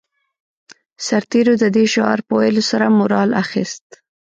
[1.05, 3.85] سرتېرو د دې شعار په ويلو سره مورال اخیست